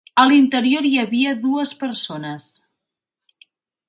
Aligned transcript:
A 0.21 0.23
l’interior 0.29 0.85
hi 0.87 0.93
havia 1.01 1.33
dues 1.43 1.73
persones. 1.81 2.47